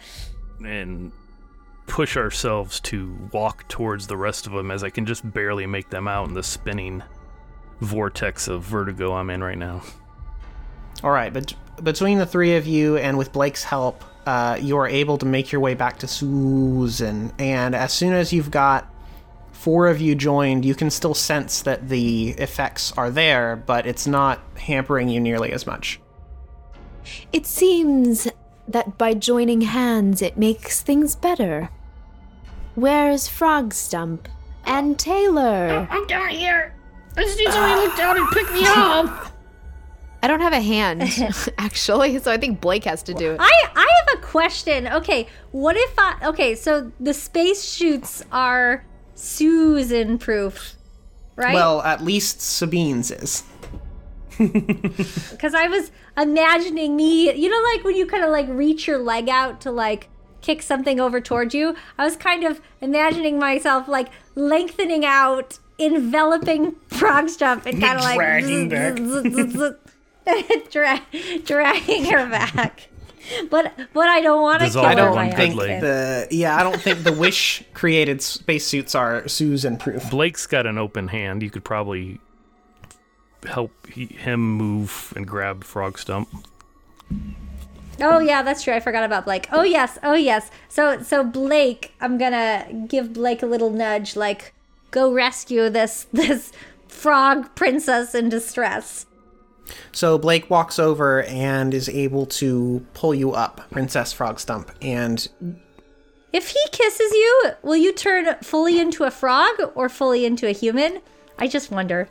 [0.65, 1.13] and
[1.89, 5.91] push ourselves to walk towards the rest of them as I can just barely make
[5.91, 7.03] them out in the spinning
[7.81, 9.83] vortex of vertigo I'm in right now.
[11.03, 14.89] All right, but between the three of you and with Blake's help, uh, you are
[14.89, 17.33] able to make your way back to Susan.
[17.39, 18.93] And as soon as you've got
[19.59, 24.07] four of you joined, you can still sense that the effects are there, but it's
[24.07, 25.99] not hampering you nearly as much.
[27.33, 28.29] It seems
[28.69, 31.71] that by joining hands, it makes things better.
[32.77, 34.29] Where's Frog Stump
[34.65, 35.69] and Taylor?
[35.71, 36.73] Oh, I'm down here.
[37.17, 39.35] I just need somebody to look down and pick me up.
[40.23, 41.03] I don't have a hand,
[41.59, 43.41] actually, so I think Blake has to do it.
[43.41, 44.89] I I have a question.
[44.89, 46.55] Okay, what if I okay?
[46.55, 48.85] So the space shoots are
[49.19, 50.75] Susan proof,
[51.37, 51.55] right?
[51.55, 53.43] Well, at least Sabine's is.
[54.39, 58.99] because I was imagining me, you know, like when you kind of like reach your
[58.99, 60.09] leg out to like
[60.41, 61.75] kick something over towards you.
[61.99, 68.05] I was kind of imagining myself like lengthening out, enveloping Frog Stump, and kind of
[68.05, 68.97] like dragging back.
[70.71, 71.03] dra-
[71.45, 72.89] dragging her back.
[73.51, 75.55] But but I don't want to kill Dissolve I her her don't by one think
[75.55, 80.11] good the yeah, I don't think the wish created spacesuits are Susan proof.
[80.11, 81.43] Blake's got an open hand.
[81.43, 82.21] You could probably
[83.45, 86.29] help he, him move and grab Frog Stump.
[88.01, 88.75] Oh yeah, that's true.
[88.75, 89.49] I forgot about Blake.
[89.53, 90.51] Oh yes, oh yes.
[90.69, 94.55] So so Blake, I'm gonna give Blake a little nudge, like
[94.91, 96.53] go rescue this this
[96.87, 99.07] frog princess in distress.
[99.93, 105.29] So Blake walks over and is able to pull you up, Princess Frog Stump, and
[106.33, 110.53] If he kisses you, will you turn fully into a frog or fully into a
[110.53, 111.01] human?
[111.39, 112.09] I just wonder.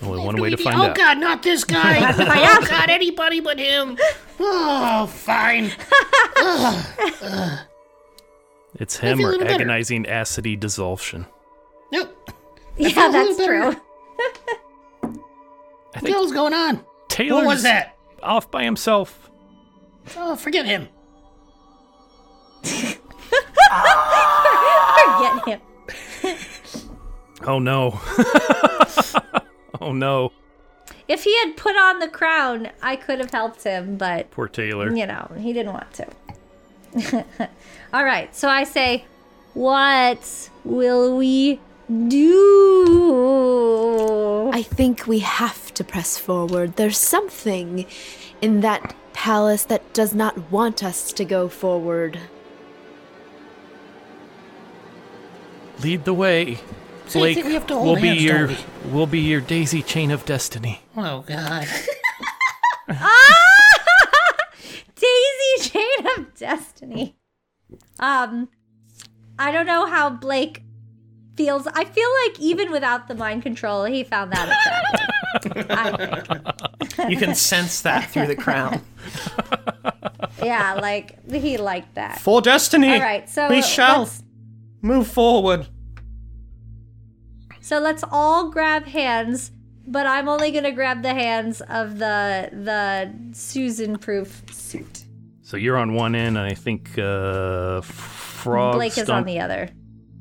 [0.00, 0.96] Only one way to find oh out.
[0.96, 1.98] God, not this guy.
[2.12, 3.98] oh God, anybody but him.
[4.40, 5.72] Oh, fine.
[8.78, 9.54] It's him or little better.
[9.54, 11.26] agonizing acidy dissolving.
[11.90, 12.30] Nope.
[12.76, 13.74] Yeah, that's true.
[16.28, 16.84] What hell's going on?
[17.08, 17.96] Taylor's What was that?
[18.22, 19.30] off by himself.
[20.16, 20.88] Oh, forget him.
[25.18, 25.60] Forget him.
[27.46, 28.00] Oh no.
[29.80, 30.32] oh no.
[31.06, 34.94] If he had put on the crown, I could have helped him, but Poor Taylor.
[34.94, 37.24] you know, he didn't want to.
[37.94, 39.04] All right, so I say,
[39.54, 43.38] what will we do?
[44.52, 46.76] I think we have to press forward.
[46.76, 47.86] There's something
[48.40, 52.18] in that palace that does not want us to go forward.
[55.82, 56.58] Lead the way.
[57.06, 59.20] So I Blake think we have to hold will be hands, your don't will be
[59.20, 60.82] your daisy chain of destiny.
[60.96, 61.66] Oh God.
[64.94, 67.16] Daisy Chain of Destiny.
[68.00, 68.48] Um,
[69.38, 70.62] I don't know how Blake
[71.38, 71.66] feels.
[71.68, 74.48] I feel like even without the mind control, he found that
[75.32, 75.66] attractive.
[75.70, 77.10] I think.
[77.10, 78.82] you can sense that through the crown.
[80.42, 82.20] Yeah, like he liked that.
[82.20, 84.22] For destiny, All right, so we shall let's-
[84.82, 85.66] move forward.
[87.60, 89.50] So let's all grab hands,
[89.86, 95.04] but I'm only gonna grab the hands of the the Susan proof suit.
[95.42, 99.68] So you're on one end, and I think uh, Frog Blake is on the other.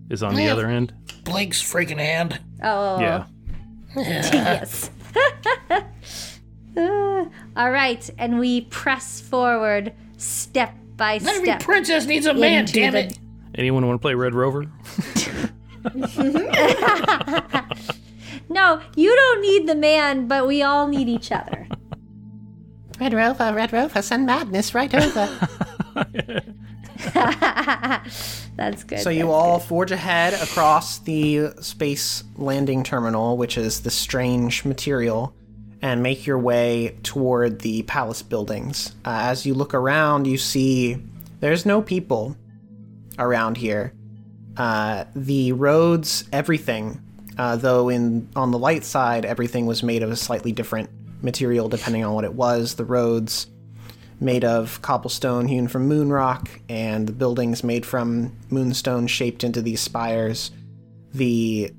[0.10, 0.94] is on the other end.
[1.28, 2.40] Blake's freaking hand.
[2.63, 3.26] Oh, Yeah.
[3.96, 4.90] yes.
[6.76, 11.36] Uh, all right, and we press forward step by step.
[11.38, 12.66] Every princess needs a man.
[12.66, 13.20] Damn the- it.
[13.56, 14.66] Anyone want to play Red Rover?
[18.50, 21.68] No, you don't need the man, but we all need each other.
[23.00, 25.30] Red Rover, Red Rover, send madness right over.
[28.56, 29.00] That's good.
[29.00, 34.66] so you that's all forge ahead across the space landing terminal, which is the strange
[34.66, 35.36] material,
[35.82, 38.96] and make your way toward the palace buildings.
[39.06, 40.98] Uh, as you look around, you see
[41.40, 42.36] there's no people
[43.20, 43.94] around here.
[44.56, 47.00] Uh, the roads, everything,
[47.38, 50.90] uh, though in on the light side, everything was made of a slightly different
[51.22, 52.76] material depending on what it was.
[52.76, 53.48] The roads
[54.20, 59.62] made of cobblestone hewn from moon rock, and the buildings made from moonstone shaped into
[59.62, 60.52] these spires.
[61.14, 61.72] The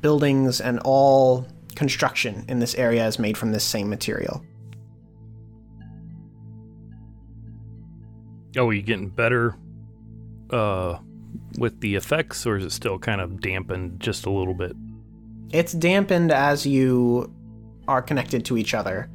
[0.00, 4.42] buildings and all construction in this area is made from this same material.
[8.56, 9.54] Oh, are you getting better
[10.50, 10.98] uh,
[11.58, 14.74] with the effects, or is it still kind of dampened just a little bit?
[15.52, 17.32] It's dampened as you
[17.86, 19.08] are connected to each other.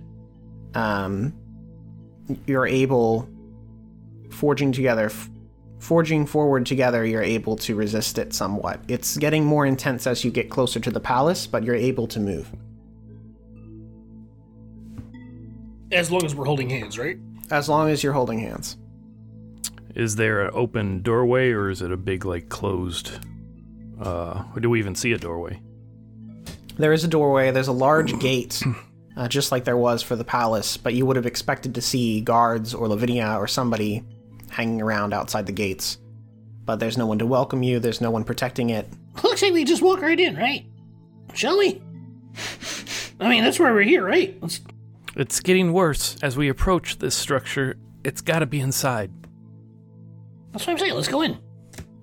[0.73, 1.33] Um,
[2.45, 3.27] you're able,
[4.29, 5.29] forging together, f-
[5.79, 8.79] forging forward together, you're able to resist it somewhat.
[8.87, 12.19] It's getting more intense as you get closer to the palace, but you're able to
[12.19, 12.49] move.
[15.91, 17.17] As long as we're holding hands, right?
[17.51, 18.77] As long as you're holding hands.
[19.93, 23.11] Is there an open doorway, or is it a big, like, closed?
[24.01, 25.61] Uh, or do we even see a doorway?
[26.77, 28.63] There is a doorway, there's a large gate,
[29.15, 32.21] uh, just like there was for the palace, but you would have expected to see
[32.21, 34.03] guards or Lavinia or somebody
[34.49, 35.97] hanging around outside the gates.
[36.65, 38.87] But there's no one to welcome you, there's no one protecting it.
[39.23, 40.65] Looks like we just walk right in, right?
[41.33, 41.81] Shall we?
[43.19, 44.37] I mean, that's why we're here, right?
[44.41, 44.61] Let's,
[45.15, 47.75] It's getting worse as we approach this structure.
[48.03, 49.11] It's got to be inside.
[50.51, 50.93] that's what I'm saying.
[50.95, 51.37] Let's go in.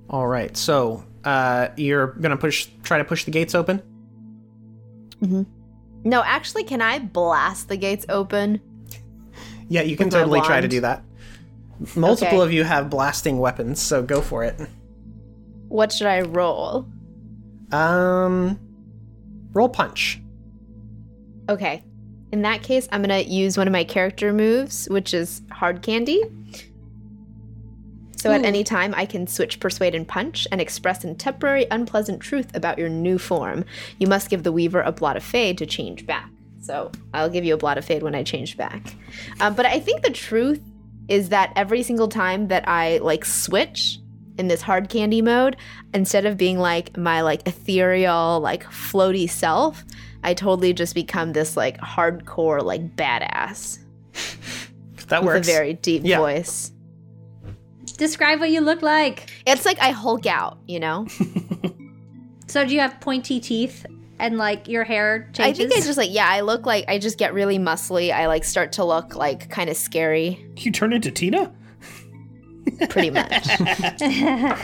[0.09, 3.83] All right, so uh, you're gonna push, try to push the gates open.
[6.05, 8.61] No, actually, can I blast the gates open?
[9.69, 11.03] Yeah, you can totally try to do that.
[11.95, 12.47] Multiple Okay.
[12.47, 14.59] of you have blasting weapons, so go for it.
[15.69, 16.87] What should I roll?
[17.73, 18.59] Um,
[19.53, 20.21] roll punch.
[21.49, 21.83] Okay.
[22.33, 26.23] In that case, I'm gonna use one of my character moves, which is hard candy.
[28.23, 32.21] So at any time, I can switch persuade and punch and express in temporary unpleasant
[32.21, 33.65] truth about your new form.
[33.99, 36.29] You must give the weaver a blot of fade to change back.
[36.61, 38.95] So I'll give you a blot of fade when I change back.
[39.41, 40.61] Um, but I think the truth
[41.09, 43.99] is that every single time that I like switch
[44.39, 45.57] in this hard candy mode,
[45.95, 49.83] instead of being like my like ethereal like floaty self,
[50.23, 53.79] I totally just become this like hardcore like badass
[55.09, 55.49] That with works.
[55.49, 56.19] a very deep Yeah.
[56.19, 56.73] voice.
[58.01, 59.31] Describe what you look like.
[59.47, 61.07] It's like I Hulk out, you know.
[62.51, 63.87] So do you have pointy teeth
[64.19, 65.69] and like your hair I changes?
[65.69, 68.13] think I just like yeah, I look like I just get really muscly.
[68.13, 71.53] I like start to look like kind of scary, You turn into Tina?
[72.89, 73.49] pretty much.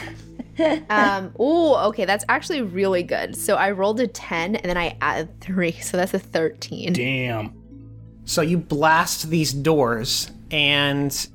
[0.89, 3.37] um, oh, okay, that's actually really good.
[3.37, 6.91] So I rolled a 10 and then I added 3, so that's a 13.
[6.91, 7.53] Damn.
[8.25, 11.27] So you blast these doors, and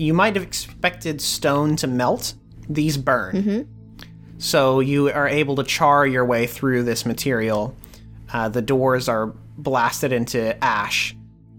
[0.00, 2.32] you might have expected stone to melt.
[2.68, 3.68] These burn.
[4.38, 7.76] So you are able to char your way through this material.
[8.32, 9.26] Uh, the doors are
[9.58, 11.14] blasted into ash,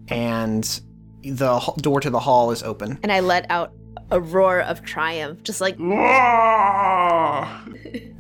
[0.08, 0.64] and
[1.22, 2.98] the h- door to the hall is open.
[3.04, 3.74] And I let out
[4.10, 5.76] a roar of triumph, just like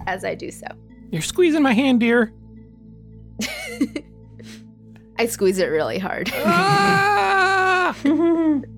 [0.05, 0.67] as I do so.
[1.11, 2.31] You're squeezing my hand, dear.
[5.17, 6.29] I squeeze it really hard.
[6.35, 7.95] Ah!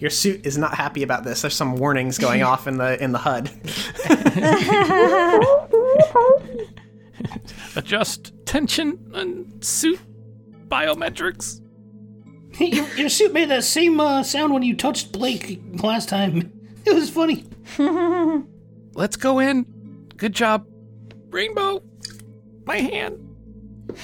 [0.00, 1.42] Your suit is not happy about this.
[1.42, 3.50] There's some warnings going off in the in the HUD.
[7.76, 10.00] Adjust tension and suit
[10.68, 11.60] biometrics.
[12.58, 16.52] your, your suit made that same uh, sound when you touched Blake last time.
[16.86, 17.44] It was funny.
[18.94, 19.64] Let's go in.
[20.16, 20.66] Good job.
[21.28, 21.82] Rainbow.
[22.64, 23.36] My hand.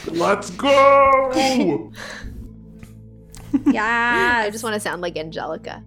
[0.08, 1.90] Let's go!
[3.66, 4.42] yeah.
[4.44, 5.82] I just want to sound like Angelica.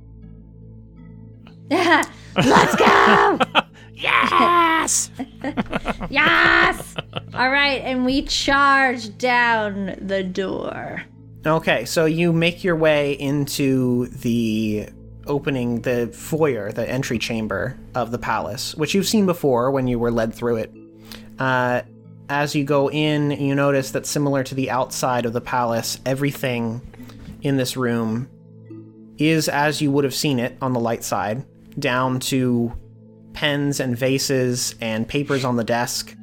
[2.35, 3.39] Let's go.
[4.01, 5.11] Yes!
[6.09, 6.95] yes.
[7.33, 11.03] All right, and we charge down the door.
[11.45, 14.87] Okay, so you make your way into the
[15.27, 19.99] opening, the foyer, the entry chamber of the palace, which you've seen before when you
[19.99, 20.73] were led through it.
[21.37, 21.81] Uh,
[22.29, 26.81] as you go in, you notice that similar to the outside of the palace, everything
[27.41, 28.29] in this room
[29.17, 31.45] is as you would have seen it on the light side,
[31.79, 32.73] down to
[33.33, 36.15] pens and vases and papers on the desk.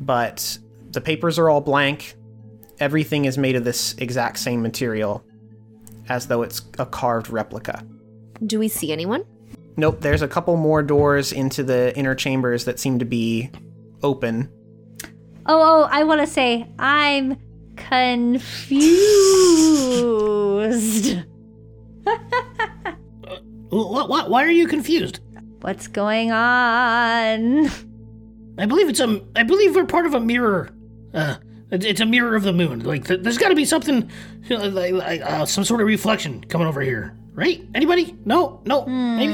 [0.00, 0.58] But
[0.90, 2.14] the papers are all blank,
[2.78, 5.24] everything is made of this exact same material,
[6.08, 7.84] as though it's a carved replica.
[8.44, 9.24] Do we see anyone?
[9.76, 13.50] Nope, there's a couple more doors into the inner chambers that seem to be
[14.02, 14.50] open.
[15.46, 17.36] Oh, oh, I want to say I'm
[17.76, 18.76] confused.
[23.70, 25.20] What, what, why are you confused?
[25.60, 27.68] What's going on?
[28.58, 29.20] I believe it's a.
[29.36, 30.70] I believe we're part of a mirror,
[31.14, 31.36] uh,
[31.70, 32.80] It- It's a mirror of the moon.
[32.80, 34.10] Like th- there's got to be something,
[34.44, 37.62] you know, like, like uh, some sort of reflection coming over here, right?
[37.74, 38.16] Anybody?
[38.24, 39.32] No, no, maybe.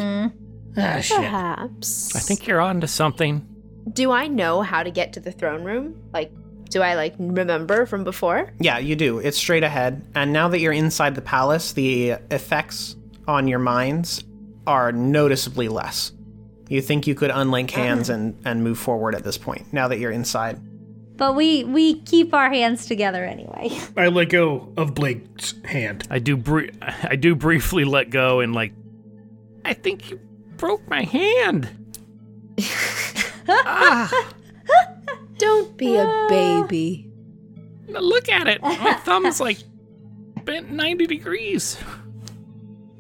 [0.77, 1.17] Ah, shit.
[1.17, 2.15] Perhaps.
[2.15, 3.47] I think you're on to something.
[3.93, 5.95] Do I know how to get to the throne room?
[6.13, 6.31] Like,
[6.69, 8.53] do I like remember from before?
[8.61, 9.19] Yeah, you do.
[9.21, 10.05] It's straight ahead.
[10.15, 14.25] And now that you're inside the palace, the effects on your minds
[14.67, 16.13] are noticeably less.
[16.69, 17.81] You think you could unlink uh-huh.
[17.83, 20.61] hands and, and move forward at this point, now that you're inside.
[21.17, 23.71] But we we keep our hands together anyway.
[23.97, 26.07] I let go of Blake's hand.
[26.11, 28.73] I do br- I do briefly let go and like
[29.65, 30.21] I think you
[30.57, 31.71] broke my hand.
[33.49, 34.33] Ah.
[35.39, 36.27] Don't be a ah.
[36.29, 37.09] baby.
[37.87, 38.61] Look at it.
[38.61, 39.59] My thumb's like
[40.45, 41.77] bent 90 degrees.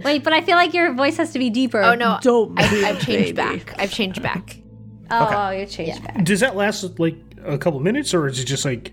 [0.05, 1.80] Wait, but I feel like your voice has to be deeper.
[1.82, 3.59] Oh no, Don't I, be a I've changed baby.
[3.59, 3.74] back.
[3.78, 4.57] I've changed back.
[5.09, 6.24] Oh, oh, you changed back.
[6.24, 8.92] Does that last like a couple minutes, or is it just like?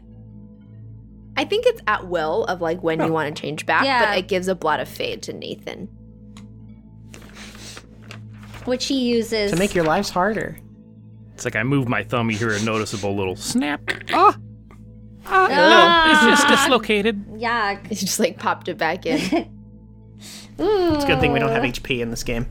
[1.36, 4.06] I think it's at will of like when you want to change back, Yeah.
[4.06, 5.88] but it gives a blot of fade to Nathan.
[8.66, 10.58] Which he uses To make your lives harder.
[11.34, 13.82] It's like I move my thumb, you hear a noticeable little snap.
[14.14, 14.38] Ah,
[15.26, 17.26] Ah, it's just dislocated.
[17.38, 17.80] yeah.
[17.90, 19.50] He just like popped it back in.
[20.60, 20.96] Ooh.
[20.96, 22.48] It's a good thing we don't have HP in this game.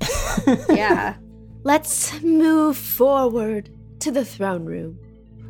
[0.68, 1.16] Yeah.
[1.62, 3.68] Let's move forward
[4.00, 4.98] to the throne room.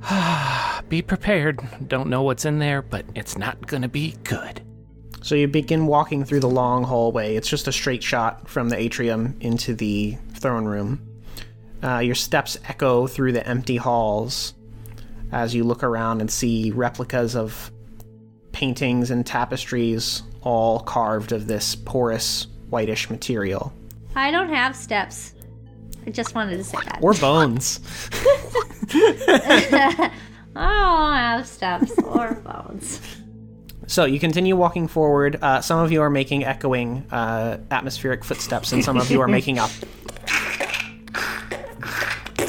[0.88, 1.60] Be prepared.
[1.86, 4.62] Don't know what's in there, but it's not gonna be good.
[5.22, 7.36] So you begin walking through the long hallway.
[7.36, 11.06] It's just a straight shot from the atrium into the throne room.
[11.82, 14.54] Uh, your steps echo through the empty halls
[15.32, 17.70] as you look around and see replicas of
[18.52, 23.72] paintings and tapestries, all carved of this porous, whitish material.
[24.14, 25.34] I don't have steps.
[26.06, 26.98] I just wanted to say that.
[27.02, 27.80] Or bones.
[28.92, 30.10] I
[30.56, 33.00] don't have steps or bones.
[33.86, 35.38] So you continue walking forward.
[35.42, 39.28] Uh, some of you are making echoing uh, atmospheric footsteps, and some of you are
[39.28, 39.70] making up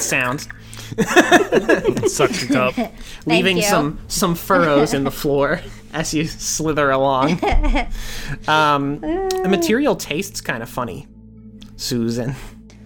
[0.02, 0.48] sounds,
[0.98, 2.74] It sucks it up.
[3.24, 3.62] leaving you.
[3.62, 5.60] some some furrows in the floor
[5.92, 7.40] as you slither along.
[8.48, 11.06] Um, the material tastes kind of funny,
[11.76, 12.34] Susan.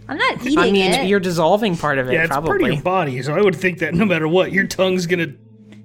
[0.09, 1.07] I'm not eating I mean, it.
[1.09, 2.49] you're dissolving part of it, Yeah, it's probably.
[2.49, 5.33] part of your body, so I would think that no matter what, your tongue's gonna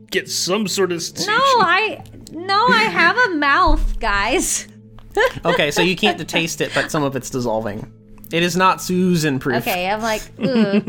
[0.09, 1.01] get some sort of.
[1.19, 1.33] no.
[1.37, 4.67] I no, I have a mouth, guys.
[5.45, 7.91] okay, so you can't taste it, but some of it's dissolving.
[8.31, 9.57] It is not Susan proof.
[9.67, 10.81] Okay, I'm like, ooh.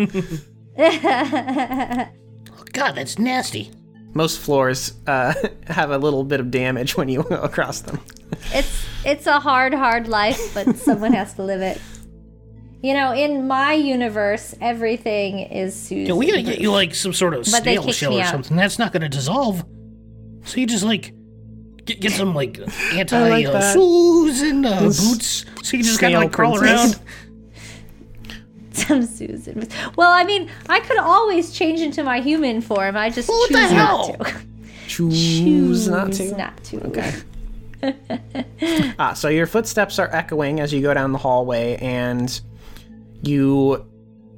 [2.72, 3.70] God, that's nasty.
[4.14, 5.34] Most floors uh,
[5.66, 8.00] have a little bit of damage when you go across them.
[8.52, 11.80] it's it's a hard, hard life, but someone has to live it.
[12.82, 16.06] You know, in my universe, everything is Susan.
[16.06, 18.30] Yeah, we gotta get you like some sort of But they snail shell or out.
[18.30, 18.56] something.
[18.56, 19.64] That's not gonna dissolve.
[20.44, 21.14] So you just like
[21.84, 22.58] get, get some like
[22.92, 23.72] anti like uh, that.
[23.74, 26.96] Susan uh, boots, so you just kind of like crawl princess.
[26.96, 27.08] around.
[28.76, 29.68] Some Susan.
[29.96, 32.96] Well, I mean, I could always change into my human form.
[32.96, 34.34] I just What choose not to.
[34.88, 36.36] Choose not to.
[36.36, 36.86] Not to.
[36.86, 37.12] Okay.
[38.98, 42.40] ah, so your footsteps are echoing as you go down the hallway, and
[43.22, 43.84] you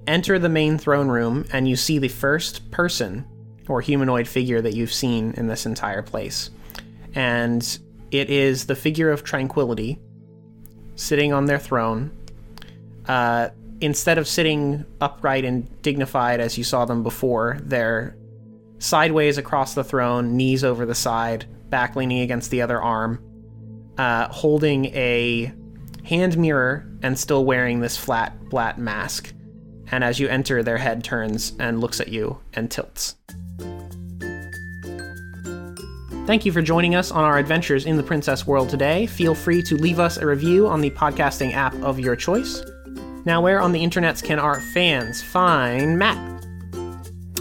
[0.07, 3.26] enter the main throne room, and you see the first person
[3.68, 6.51] or humanoid figure that you've seen in this entire place.
[7.14, 7.78] And
[8.11, 10.01] it is the figure of Tranquility
[10.97, 12.11] sitting on their throne.
[13.07, 13.51] Uh,
[13.81, 18.16] instead of sitting upright and dignified as you saw them before, they're
[18.79, 23.22] sideways across the throne, knees over the side, back leaning against the other arm,
[23.99, 25.53] uh, holding a
[26.05, 29.33] hand mirror and still wearing this flat, flat mask.
[29.91, 33.16] And as you enter, their head turns and looks at you and tilts.
[36.27, 39.05] Thank you for joining us on our adventures in the Princess World today.
[39.05, 42.62] Feel free to leave us a review on the podcasting app of your choice.
[43.25, 46.18] Now, where on the internets can our fans find Matt?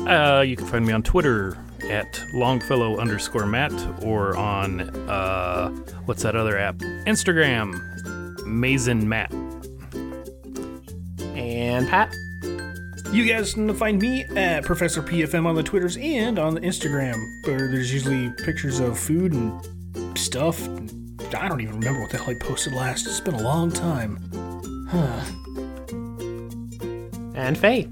[0.07, 1.57] Uh, you can find me on Twitter
[1.89, 5.69] at Longfellow underscore Matt or on uh,
[6.05, 6.77] what's that other app?
[7.05, 7.73] Instagram,
[8.45, 9.31] Mazen Matt.
[11.36, 12.13] And Pat?
[13.11, 17.15] You guys can find me at Professor PFM on the Twitters and on the Instagram,
[17.45, 20.67] where there's usually pictures of food and stuff.
[21.38, 23.05] I don't even remember what the hell I posted last.
[23.05, 24.17] It's been a long time.
[27.36, 27.88] And Faye.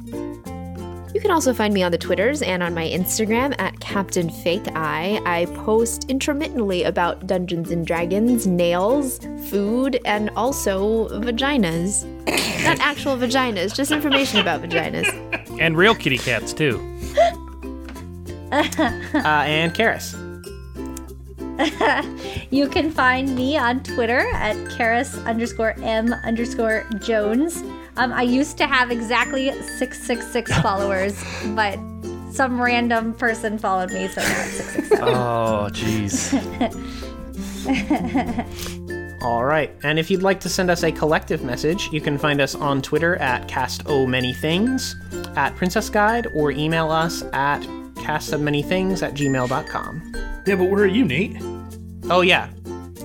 [1.13, 4.65] You can also find me on the Twitters and on my Instagram at Captain Fake
[4.75, 5.21] Eye.
[5.25, 9.19] I post intermittently about Dungeons and Dragons, nails,
[9.49, 12.05] food, and also vaginas.
[12.63, 15.27] Not actual vaginas, just information about vaginas.
[15.59, 16.79] And real kitty cats, too.
[18.51, 18.63] uh,
[19.21, 20.15] and Karis.
[22.51, 27.63] You can find me on Twitter at Karis underscore M underscore Jones.
[27.97, 31.23] Um, I used to have exactly 666 followers,
[31.55, 31.77] but
[32.31, 35.07] some random person followed me, so now it's 667.
[35.13, 36.31] Oh, jeez.
[39.23, 39.71] All right.
[39.83, 42.81] And if you'd like to send us a collective message, you can find us on
[42.81, 44.95] Twitter at cast o many things,
[45.35, 47.61] at Princess Guide, or email us at
[47.95, 50.13] castofmanythings at gmail.com.
[50.47, 51.37] Yeah, but where are you, Nate?
[52.09, 52.49] Oh, yeah.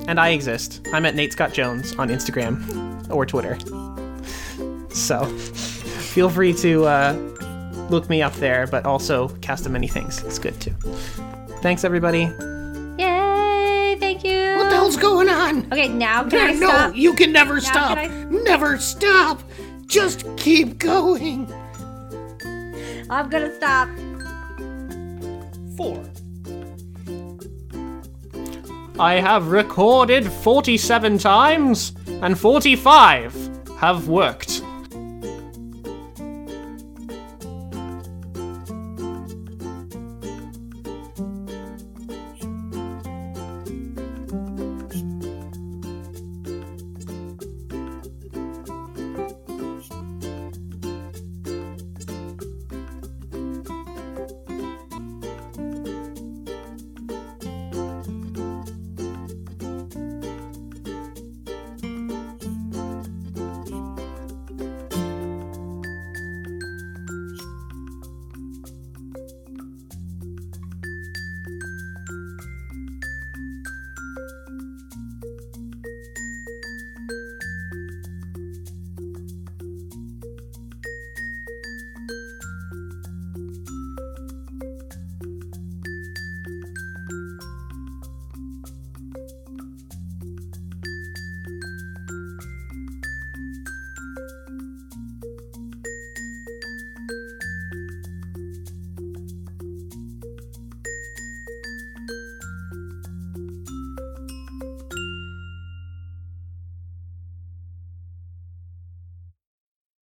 [0.08, 0.86] And I exist.
[0.92, 3.58] I'm at Nate Scott Jones on Instagram or Twitter.
[4.96, 7.12] So feel free to uh,
[7.90, 10.22] look me up there, but also cast of many things.
[10.24, 10.72] It's good too.
[11.60, 12.30] Thanks, everybody.
[12.98, 13.96] Yay!
[14.00, 14.56] Thank you.
[14.56, 15.66] What the hell's going on?
[15.66, 16.96] Okay, now can I no, stop?
[16.96, 17.98] you can never stop.
[17.98, 19.42] can I- Never stop.
[19.86, 21.46] Just keep going.
[23.10, 23.88] I'm gonna stop.
[25.76, 26.02] Four.
[28.98, 31.92] I have recorded 47 times,
[32.22, 34.55] and 45 have worked.